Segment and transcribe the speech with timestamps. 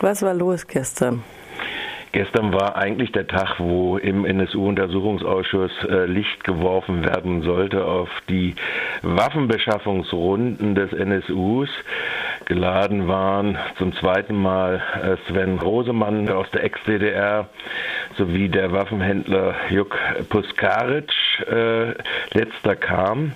[0.00, 1.22] Was war los gestern?
[2.12, 8.56] Gestern war eigentlich der Tag, wo im NSU-Untersuchungsausschuss äh, Licht geworfen werden sollte auf die
[9.02, 11.68] Waffenbeschaffungsrunden des NSUs.
[12.46, 17.48] Geladen waren zum zweiten Mal äh, Sven Rosemann aus der Ex-DDR
[18.16, 19.96] sowie der Waffenhändler Juk
[20.30, 21.12] Puskaric.
[21.48, 21.94] Äh,
[22.32, 23.32] letzter kam.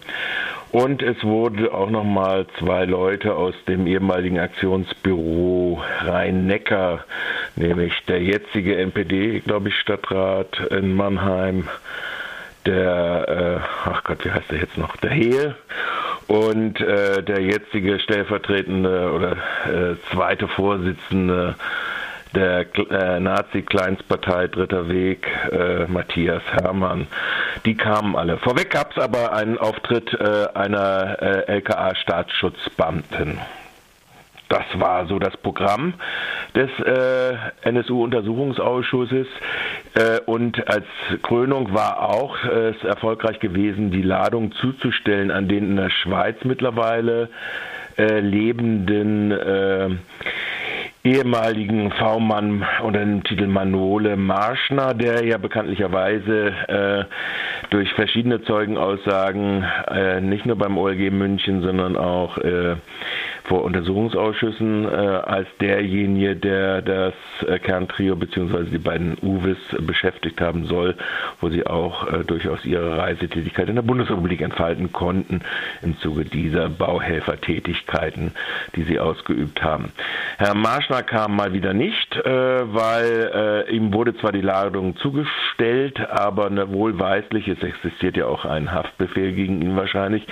[0.74, 7.04] Und es wurde auch nochmal zwei Leute aus dem ehemaligen Aktionsbüro Rhein-Neckar,
[7.54, 11.68] nämlich der jetzige NPD, glaube ich, Stadtrat in Mannheim,
[12.66, 15.54] der, äh, ach Gott, wie heißt der jetzt noch, der Hehl
[16.26, 19.32] und äh, der jetzige stellvertretende oder
[19.66, 21.54] äh, zweite Vorsitzende
[22.34, 27.06] der äh, Nazi-Kleinstpartei Dritter Weg, äh, Matthias Hermann.
[27.64, 28.38] Die kamen alle.
[28.38, 33.38] Vorweg gab es aber einen Auftritt äh, einer äh, LKA-Staatsschutzbeamten.
[34.48, 35.94] Das war so das Programm
[36.54, 39.26] des äh, NSU-Untersuchungsausschusses.
[39.94, 40.84] Äh, und als
[41.22, 46.36] Krönung war auch äh, es erfolgreich gewesen, die Ladung zuzustellen an den in der Schweiz
[46.44, 47.30] mittlerweile
[47.96, 49.90] äh, lebenden äh,
[51.04, 57.04] ehemaligen V-Mann unter dem Titel Manole Marschner, der ja bekanntlicherweise äh,
[57.68, 62.76] durch verschiedene Zeugenaussagen äh, nicht nur beim OLG München, sondern auch äh,
[63.44, 67.14] vor Untersuchungsausschüssen äh, als derjenige, der das
[67.46, 68.64] äh, Kerntrio bzw.
[68.70, 70.96] die beiden Uwes beschäftigt haben soll,
[71.40, 75.42] wo sie auch äh, durchaus ihre Reisetätigkeit in der Bundesrepublik entfalten konnten
[75.82, 78.32] im Zuge dieser Bauhelfertätigkeiten,
[78.76, 79.92] die sie ausgeübt haben.
[80.36, 86.00] Herr Marschner kam mal wieder nicht, äh, weil äh, ihm wurde zwar die Ladung zugestellt,
[86.10, 90.26] aber eine wohlweislich, es existiert ja auch ein Haftbefehl gegen ihn wahrscheinlich,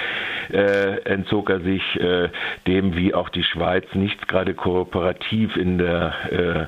[0.53, 1.83] äh, entzog er sich
[2.67, 6.67] dem, wie auch die Schweiz, nicht gerade kooperativ in der äh,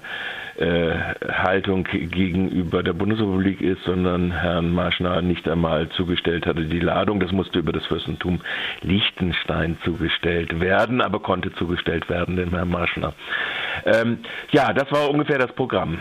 [0.57, 7.21] Haltung gegenüber der Bundesrepublik ist, sondern Herrn Marschner nicht einmal zugestellt hatte die Ladung.
[7.21, 8.41] Das musste über das Fürstentum
[8.83, 13.15] Liechtenstein zugestellt werden, aber konnte zugestellt werden, dem Herrn Marschner.
[13.85, 14.19] Ähm,
[14.53, 15.99] ja, das war ungefähr das Programm.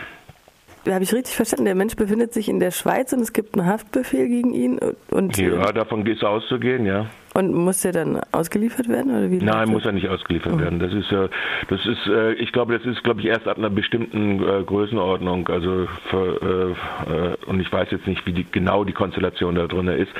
[0.86, 1.64] Habe ich richtig verstanden?
[1.64, 4.78] Der Mensch befindet sich in der Schweiz und es gibt einen Haftbefehl gegen ihn?
[5.10, 7.06] Und ja, davon ist auszugehen, ja.
[7.36, 9.38] Und muss der dann ausgeliefert werden oder wie?
[9.38, 10.60] Nein, muss er nicht ausgeliefert oh.
[10.60, 10.78] werden.
[10.78, 11.28] Das ist ja,
[11.68, 15.48] das ist, äh, ich glaube, das ist, glaube ich, erst ab einer bestimmten äh, Größenordnung.
[15.48, 16.76] Also für,
[17.08, 20.12] äh, und ich weiß jetzt nicht, wie die, genau die Konstellation da drin ist.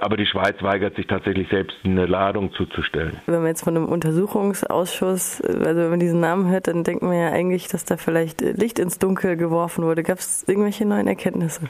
[0.00, 3.16] aber die Schweiz weigert sich tatsächlich selbst eine Ladung zuzustellen.
[3.26, 7.14] Wenn man jetzt von einem Untersuchungsausschuss, also wenn man diesen Namen hört, dann denkt man
[7.14, 10.02] ja eigentlich, dass da vielleicht Licht ins Dunkel geworfen wurde.
[10.02, 11.62] Gab es irgendwelche neuen Erkenntnisse?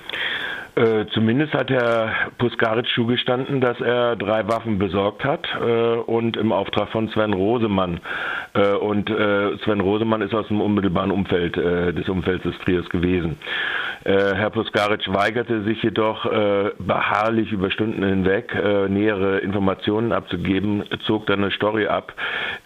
[0.77, 6.51] Äh, zumindest hat Herr Puskaric zugestanden, dass er drei Waffen besorgt hat äh, und im
[6.51, 8.01] Auftrag von Sven Rosemann.
[8.55, 12.89] Äh, und äh, Sven Rosemann ist aus dem unmittelbaren Umfeld äh, des Umfelds des Trios
[12.89, 13.37] gewesen.
[14.05, 16.25] Äh, Herr Puskaric weigerte sich jedoch
[16.79, 18.55] beharrlich über Stunden hinweg
[18.89, 22.13] nähere Informationen abzugeben, zog dann eine Story ab,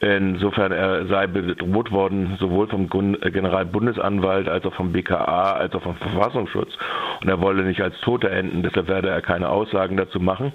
[0.00, 5.96] insofern er sei bedroht worden, sowohl vom Generalbundesanwalt als auch vom BKA als auch vom
[5.96, 6.72] Verfassungsschutz.
[7.20, 8.62] Und er wolle nicht als Toter enden.
[8.62, 10.52] Deshalb werde er keine Aussagen dazu machen.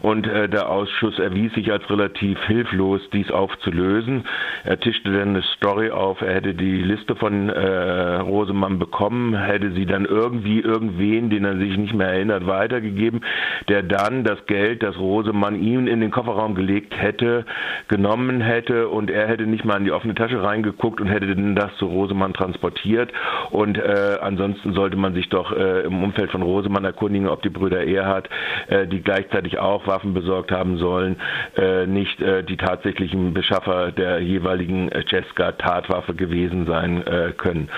[0.00, 4.24] Und äh, der Ausschuss erwies sich als relativ hilflos, dies aufzulösen.
[4.64, 9.72] Er tischte dann eine Story auf, er hätte die Liste von äh, Rosemann bekommen, hätte
[9.72, 13.20] sie dann irgendwie irgendwen, den er sich nicht mehr erinnert, weitergegeben,
[13.68, 17.44] der dann das Geld, das Rosemann ihm in den Kofferraum gelegt hätte,
[17.88, 21.54] genommen hätte und er hätte nicht mal in die offene Tasche reingeguckt und hätte dann
[21.54, 23.12] das zu Rosemann transportiert.
[23.50, 27.42] Und äh, ansonsten sollte man sich doch äh, im Umfeld von Rosemann man erkundigen, ob
[27.42, 28.28] die Brüder Erhard,
[28.68, 31.16] äh, die gleichzeitig auch Waffen besorgt haben sollen,
[31.56, 37.68] äh, nicht äh, die tatsächlichen Beschaffer der jeweiligen Cesca-Tatwaffe gewesen sein äh, können.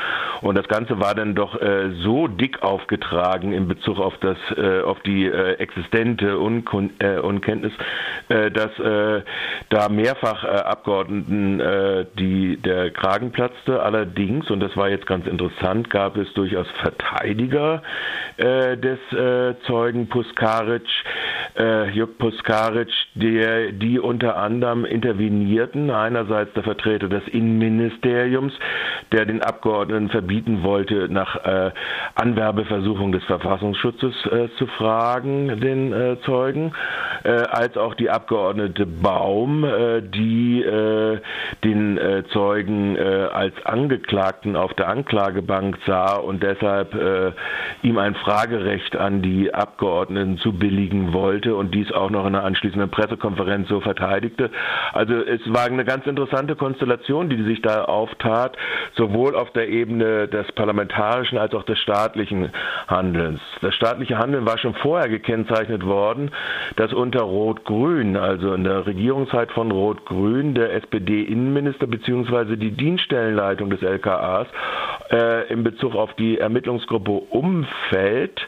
[0.43, 4.83] Und das Ganze war dann doch äh, so dick aufgetragen in Bezug auf das, äh,
[4.83, 6.91] auf die existente Unkun
[7.23, 7.73] Unkenntnis,
[8.29, 8.71] dass
[9.69, 11.63] da mehrfach Abgeordneten
[12.19, 13.83] die der Kragen platzte.
[13.83, 17.83] Allerdings, und das war jetzt ganz interessant, gab es durchaus Verteidiger
[18.39, 20.89] des äh, Zeugen Puskaric,
[21.59, 25.91] äh, Juk Puskaric, der, die unter anderem intervenierten.
[25.91, 28.53] Einerseits der Vertreter des Innenministeriums,
[29.13, 31.71] der den Abgeordneten verbieten wollte, nach äh,
[32.15, 36.73] Anwerbeversuchung des Verfassungsschutzes äh, zu fragen, den äh, Zeugen,
[37.25, 41.21] äh, als auch die Abgeordnete Baum, äh, die äh,
[41.65, 42.01] den
[42.33, 46.95] Zeugen als Angeklagten auf der Anklagebank sah und deshalb
[47.83, 52.35] ihm ein Fragerecht Recht an die Abgeordneten zu billigen wollte und dies auch noch in
[52.35, 54.51] einer anschließenden Pressekonferenz so verteidigte.
[54.93, 58.57] Also es war eine ganz interessante Konstellation, die sich da auftat,
[58.95, 62.51] sowohl auf der Ebene des parlamentarischen als auch des staatlichen
[62.89, 63.41] Handelns.
[63.61, 66.31] Das staatliche Handeln war schon vorher gekennzeichnet worden,
[66.77, 72.57] dass unter Rot-Grün, also in der Regierungszeit von Rot-Grün, der SPD-Innenminister bzw.
[72.57, 74.47] die Dienststellenleitung des LKAs
[75.11, 78.41] äh, in Bezug auf die Ermittlungsgruppe Umfeld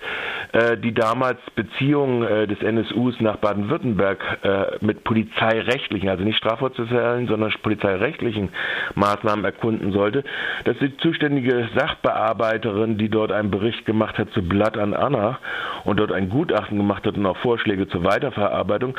[0.77, 7.53] die damals Beziehungen äh, des NSUs nach Baden-Württemberg äh, mit polizeirechtlichen, also nicht strafprozessualen, sondern
[7.63, 8.51] polizeirechtlichen
[8.95, 10.25] Maßnahmen erkunden sollte,
[10.65, 15.39] dass die zuständige Sachbearbeiterin, die dort einen Bericht gemacht hat zu Blatt an Anna
[15.85, 18.95] und dort ein Gutachten gemacht hat und auch Vorschläge zur Weiterverarbeitung,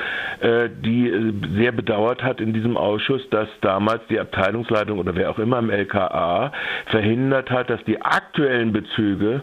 [0.83, 5.59] die sehr bedauert hat in diesem Ausschuss, dass damals die Abteilungsleitung oder wer auch immer
[5.59, 6.51] im LKA
[6.87, 9.41] verhindert hat, dass die aktuellen Bezüge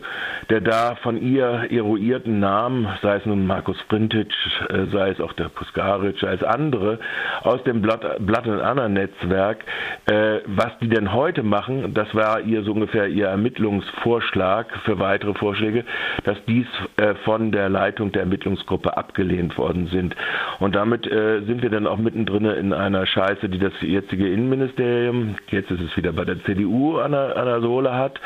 [0.49, 4.33] der da von ihr eruierten evaluierten Namen, sei es nun Markus Frintic,
[4.69, 6.99] äh, sei es auch der Puskaric, sei es andere
[7.43, 9.65] aus dem Blatt, Blatt und Anna Netzwerk,
[10.07, 15.35] äh, was die denn heute machen, das war ihr so ungefähr ihr Ermittlungsvorschlag für weitere
[15.35, 15.85] Vorschläge,
[16.25, 16.67] dass dies
[16.97, 20.17] äh, von der Leitung der Ermittlungsgruppe abgelehnt worden sind.
[20.61, 25.71] Und damit sind wir dann auch mittendrin in einer Scheiße, die das jetzige Innenministerium, jetzt
[25.71, 28.21] ist es wieder bei der CDU an der, an der Sohle hat.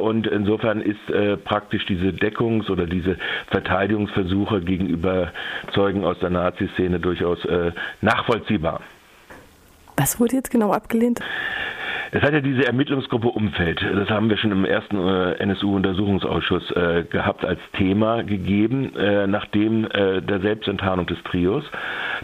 [0.00, 3.16] Und insofern ist praktisch diese Deckungs- oder die diese
[3.50, 5.32] Verteidigungsversuche gegenüber
[5.72, 8.80] Zeugen aus der Nazi-Szene durchaus äh, nachvollziehbar.
[9.96, 11.20] Was wurde jetzt genau abgelehnt?
[12.10, 17.04] Es hat ja diese Ermittlungsgruppe Umfeld, das haben wir schon im ersten äh, NSU-Untersuchungsausschuss äh,
[17.04, 21.64] gehabt als Thema gegeben, äh, nachdem der Selbstenttarnung des Trios,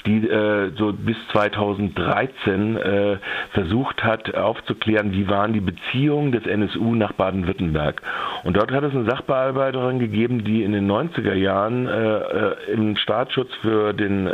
[0.06, 3.16] die äh, so bis 2013 äh,
[3.52, 8.02] versucht hat aufzuklären, wie waren die Beziehungen des NSU nach Baden-Württemberg.
[8.44, 11.88] Und dort hat es eine Sachbearbeiterin gegeben, die in den 90er Jahren
[12.72, 14.28] im Staatsschutz für den,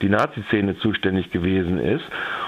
[0.00, 2.04] die Nazi-Szene zuständig gewesen ist.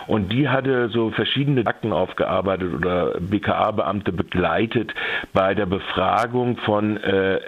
[0.06, 4.92] Und die hatte so verschiedene Akten aufgearbeitet gearbeitet oder BKA-Beamte begleitet
[5.32, 7.40] bei der Befragung von äh,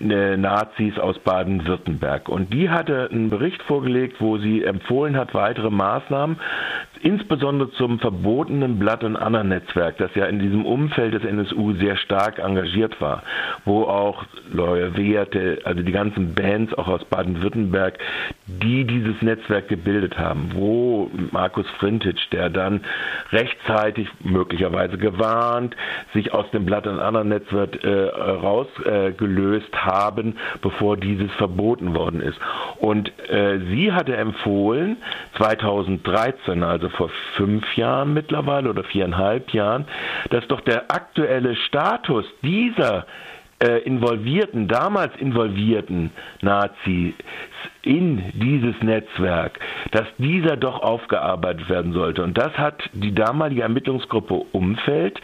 [0.00, 2.28] Nazis aus Baden-Württemberg.
[2.28, 6.36] Und die hatte einen Bericht vorgelegt, wo sie empfohlen hat, weitere Maßnahmen
[7.02, 12.38] insbesondere zum verbotenen Blatt- und Anna-Netzwerk, das ja in diesem Umfeld des NSU sehr stark
[12.38, 13.22] engagiert war,
[13.64, 17.98] wo auch Leue Werte, also die ganzen Bands auch aus Baden-Württemberg,
[18.46, 22.80] die dieses Netzwerk gebildet haben, wo Markus Frintic, der dann
[23.30, 25.76] rechtzeitig, möglicherweise gewarnt,
[26.14, 32.38] sich aus dem Blatt- und Anna-Netzwerk äh, rausgelöst äh, haben, bevor dieses verboten worden ist.
[32.78, 34.98] Und äh, sie hatte empfohlen,
[35.36, 39.86] 2013, also vor fünf Jahren mittlerweile oder viereinhalb Jahren,
[40.30, 43.06] dass doch der aktuelle Status dieser
[43.60, 46.10] äh, involvierten, damals involvierten
[46.42, 47.14] Nazis
[47.82, 49.58] in dieses Netzwerk,
[49.90, 52.22] dass dieser doch aufgearbeitet werden sollte.
[52.22, 55.20] Und das hat die damalige Ermittlungsgruppe Umfeld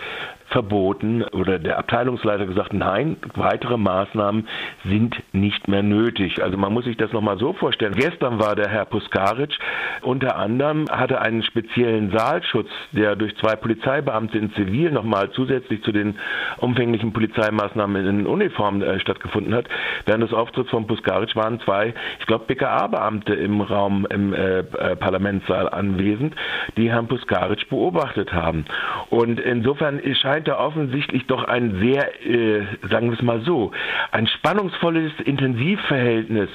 [0.55, 4.47] verboten oder der Abteilungsleiter gesagt, nein, weitere Maßnahmen
[4.85, 6.41] sind nicht mehr nötig.
[6.45, 7.95] Also man muss sich das nochmal so vorstellen.
[7.97, 9.59] Gestern war der Herr Puskaric
[10.03, 15.91] unter anderem, hatte einen speziellen Saalschutz, der durch zwei Polizeibeamte in Zivil nochmal zusätzlich zu
[15.91, 16.15] den
[16.59, 19.67] umfänglichen Polizeimaßnahmen in Uniform äh, stattgefunden hat.
[20.07, 24.95] Während des Auftritts von Puskaric waren zwei, ich glaube, BKA-Beamte im Raum im äh, äh,
[24.95, 26.37] Parlamentssaal anwesend,
[26.77, 28.67] die Herrn Puskaric beobachtet haben.
[29.11, 33.73] Und insofern scheint da offensichtlich doch ein sehr, äh, sagen wir es mal so,
[34.13, 36.49] ein spannungsvolles Intensivverhältnis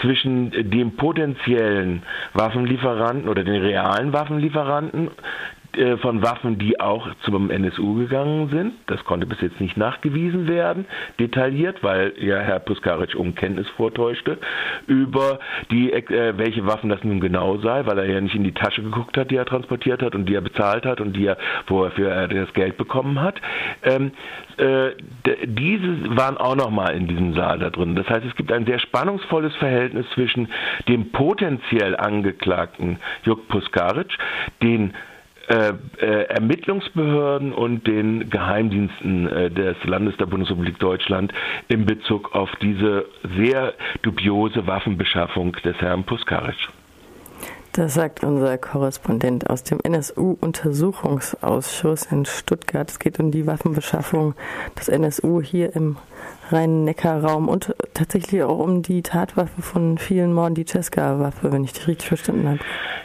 [0.00, 2.02] zwischen dem potenziellen
[2.34, 5.10] Waffenlieferanten oder den realen Waffenlieferanten,
[5.76, 8.72] äh, von Waffen, die auch zum NSU gegangen sind.
[8.86, 10.86] Das konnte bis jetzt nicht nachgewiesen werden,
[11.18, 14.38] detailliert, weil ja Herr Puskaric Unkenntnis vortäuschte
[14.86, 15.38] über
[15.70, 18.82] die, äh, welche Waffen das nun genau sei, weil er ja nicht in die Tasche
[18.82, 22.10] geguckt hat, die er transportiert hat und die er bezahlt hat und die er, wofür
[22.10, 23.40] er das Geld bekommen hat.
[23.82, 24.12] Ähm,
[24.56, 24.90] äh,
[25.44, 27.94] diese waren auch nochmal in diesem Saal da drin.
[27.94, 30.48] Das heißt, es gibt ein sehr spannungsvolles Verhältnis zwischen
[30.88, 34.16] dem potenziell Angeklagten Juk Puskaric,
[34.62, 34.94] den
[35.48, 41.32] äh, äh, Ermittlungsbehörden und den Geheimdiensten äh, des Landes der Bundesrepublik Deutschland
[41.68, 46.68] in Bezug auf diese sehr dubiose Waffenbeschaffung des Herrn Puskaric.
[47.72, 52.90] Das sagt unser Korrespondent aus dem NSU-Untersuchungsausschuss in Stuttgart.
[52.90, 54.34] Es geht um die Waffenbeschaffung
[54.78, 55.96] des NSU hier im
[56.50, 61.84] Rhein-Neckar-Raum und tatsächlich auch um die Tatwaffe von vielen Morden, die Cesca-Waffe, wenn ich die
[61.84, 62.58] richtig verstanden habe.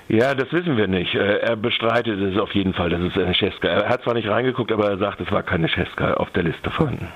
[0.08, 1.16] Ja, das wissen wir nicht.
[1.16, 3.68] Äh, er bestreitet es auf jeden Fall, dass es eine Cesca.
[3.68, 6.70] Er hat zwar nicht reingeguckt, aber er sagt, es war keine Cesca auf der Liste
[6.70, 7.08] vorhanden.